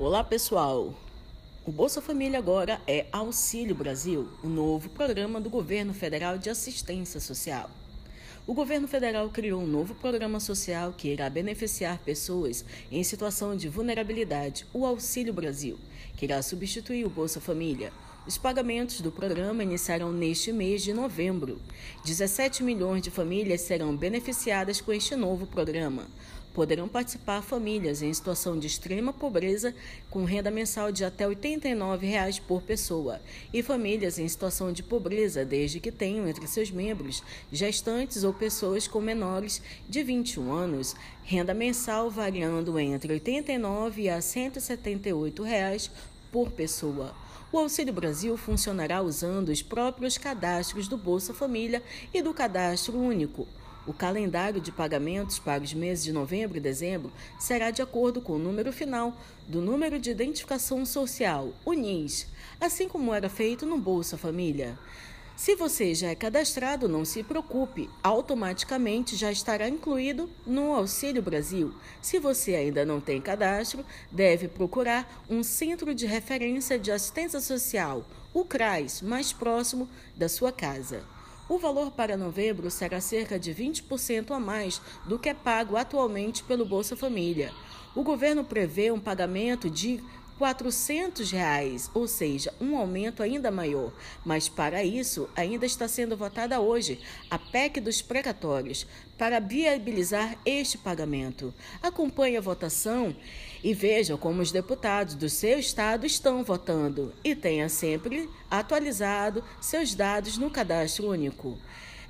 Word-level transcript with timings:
Olá, 0.00 0.22
pessoal. 0.22 0.94
O 1.66 1.72
Bolsa 1.72 2.00
Família 2.00 2.38
agora 2.38 2.80
é 2.86 3.06
Auxílio 3.10 3.74
Brasil, 3.74 4.28
o 4.44 4.48
novo 4.48 4.88
programa 4.90 5.40
do 5.40 5.50
governo 5.50 5.92
federal 5.92 6.38
de 6.38 6.48
assistência 6.48 7.18
social. 7.18 7.68
O 8.46 8.54
governo 8.54 8.86
federal 8.86 9.28
criou 9.28 9.60
um 9.60 9.66
novo 9.66 9.96
programa 9.96 10.38
social 10.38 10.94
que 10.96 11.08
irá 11.08 11.28
beneficiar 11.28 11.98
pessoas 11.98 12.64
em 12.92 13.02
situação 13.02 13.56
de 13.56 13.68
vulnerabilidade, 13.68 14.64
o 14.72 14.86
Auxílio 14.86 15.32
Brasil, 15.32 15.76
que 16.16 16.26
irá 16.26 16.40
substituir 16.42 17.04
o 17.04 17.10
Bolsa 17.10 17.40
Família. 17.40 17.92
Os 18.24 18.38
pagamentos 18.38 19.00
do 19.00 19.10
programa 19.10 19.64
iniciarão 19.64 20.12
neste 20.12 20.52
mês 20.52 20.84
de 20.84 20.92
novembro. 20.92 21.60
17 22.04 22.62
milhões 22.62 23.02
de 23.02 23.10
famílias 23.10 23.62
serão 23.62 23.96
beneficiadas 23.96 24.80
com 24.80 24.92
este 24.92 25.16
novo 25.16 25.44
programa. 25.44 26.06
Poderão 26.58 26.88
participar 26.88 27.40
famílias 27.40 28.02
em 28.02 28.12
situação 28.12 28.58
de 28.58 28.66
extrema 28.66 29.12
pobreza 29.12 29.72
com 30.10 30.24
renda 30.24 30.50
mensal 30.50 30.90
de 30.90 31.04
até 31.04 31.24
89 31.24 32.04
reais 32.04 32.40
por 32.40 32.62
pessoa 32.62 33.20
e 33.54 33.62
famílias 33.62 34.18
em 34.18 34.26
situação 34.26 34.72
de 34.72 34.82
pobreza 34.82 35.44
desde 35.44 35.78
que 35.78 35.92
tenham 35.92 36.26
entre 36.26 36.48
seus 36.48 36.68
membros 36.72 37.22
gestantes 37.52 38.24
ou 38.24 38.34
pessoas 38.34 38.88
com 38.88 39.00
menores 39.00 39.62
de 39.88 40.02
21 40.02 40.50
anos, 40.50 40.96
renda 41.22 41.54
mensal 41.54 42.10
variando 42.10 42.76
entre 42.76 43.06
R$ 43.06 43.20
89 43.20 44.08
a 44.08 44.20
178 44.20 45.44
reais 45.44 45.88
por 46.32 46.50
pessoa. 46.50 47.14
O 47.52 47.58
Auxílio 47.58 47.94
Brasil 47.94 48.36
funcionará 48.36 49.00
usando 49.00 49.50
os 49.50 49.62
próprios 49.62 50.18
cadastros 50.18 50.88
do 50.88 50.96
Bolsa 50.96 51.32
Família 51.32 51.80
e 52.12 52.20
do 52.20 52.34
Cadastro 52.34 52.98
Único. 52.98 53.46
O 53.88 53.92
calendário 53.94 54.60
de 54.60 54.70
pagamentos 54.70 55.38
para 55.38 55.64
os 55.64 55.72
meses 55.72 56.04
de 56.04 56.12
novembro 56.12 56.58
e 56.58 56.60
dezembro 56.60 57.10
será 57.38 57.70
de 57.70 57.80
acordo 57.80 58.20
com 58.20 58.34
o 58.34 58.38
número 58.38 58.70
final 58.70 59.16
do 59.46 59.62
Número 59.62 59.98
de 59.98 60.10
Identificação 60.10 60.84
Social, 60.84 61.54
o 61.64 61.72
NIS, 61.72 62.26
assim 62.60 62.86
como 62.86 63.14
era 63.14 63.30
feito 63.30 63.64
no 63.64 63.78
Bolsa 63.78 64.18
Família. 64.18 64.78
Se 65.34 65.56
você 65.56 65.94
já 65.94 66.08
é 66.08 66.14
cadastrado, 66.14 66.86
não 66.86 67.02
se 67.02 67.22
preocupe, 67.22 67.88
automaticamente 68.02 69.16
já 69.16 69.32
estará 69.32 69.66
incluído 69.66 70.28
no 70.46 70.74
Auxílio 70.74 71.22
Brasil. 71.22 71.72
Se 72.02 72.18
você 72.18 72.56
ainda 72.56 72.84
não 72.84 73.00
tem 73.00 73.22
cadastro, 73.22 73.82
deve 74.12 74.48
procurar 74.48 75.24
um 75.30 75.42
centro 75.42 75.94
de 75.94 76.04
referência 76.04 76.78
de 76.78 76.92
assistência 76.92 77.40
social, 77.40 78.04
o 78.34 78.44
CRAS, 78.44 79.00
mais 79.00 79.32
próximo 79.32 79.88
da 80.14 80.28
sua 80.28 80.52
casa. 80.52 81.02
O 81.48 81.56
valor 81.56 81.90
para 81.90 82.14
novembro 82.14 82.70
será 82.70 83.00
cerca 83.00 83.38
de 83.38 83.54
20% 83.54 84.32
a 84.32 84.38
mais 84.38 84.82
do 85.06 85.18
que 85.18 85.30
é 85.30 85.34
pago 85.34 85.78
atualmente 85.78 86.44
pelo 86.44 86.66
Bolsa 86.66 86.94
Família. 86.94 87.50
O 87.94 88.02
governo 88.02 88.44
prevê 88.44 88.90
um 88.90 89.00
pagamento 89.00 89.70
de 89.70 89.98
400 90.38 91.32
reais, 91.32 91.90
ou 91.92 92.06
seja, 92.06 92.54
um 92.60 92.76
aumento 92.76 93.22
ainda 93.22 93.50
maior. 93.50 93.92
Mas 94.24 94.48
para 94.48 94.84
isso, 94.84 95.28
ainda 95.34 95.66
está 95.66 95.88
sendo 95.88 96.16
votada 96.16 96.60
hoje 96.60 97.00
a 97.28 97.38
PEC 97.38 97.80
dos 97.80 98.00
precatórios 98.00 98.86
para 99.18 99.40
viabilizar 99.40 100.38
este 100.46 100.78
pagamento. 100.78 101.52
Acompanhe 101.82 102.36
a 102.36 102.40
votação 102.40 103.14
e 103.64 103.74
veja 103.74 104.16
como 104.16 104.40
os 104.40 104.52
deputados 104.52 105.16
do 105.16 105.28
seu 105.28 105.58
estado 105.58 106.06
estão 106.06 106.44
votando 106.44 107.12
e 107.24 107.34
tenha 107.34 107.68
sempre 107.68 108.30
atualizado 108.48 109.42
seus 109.60 109.92
dados 109.92 110.38
no 110.38 110.50
cadastro 110.50 111.10
único. 111.10 111.58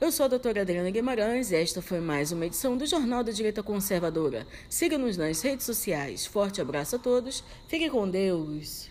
Eu 0.00 0.12
sou 0.12 0.26
a 0.26 0.28
doutora 0.28 0.60
Adriana 0.60 0.90
Guimarães 0.90 1.50
e 1.50 1.56
esta 1.56 1.82
foi 1.82 1.98
mais 1.98 2.30
uma 2.30 2.46
edição 2.46 2.76
do 2.76 2.86
Jornal 2.86 3.24
da 3.24 3.32
Direita 3.32 3.64
Conservadora. 3.64 4.46
Siga-nos 4.68 5.16
nas 5.16 5.42
redes 5.42 5.66
sociais. 5.66 6.24
Forte 6.24 6.60
abraço 6.60 6.94
a 6.94 6.98
todos. 7.00 7.42
Fique 7.66 7.90
com 7.90 8.08
Deus. 8.08 8.88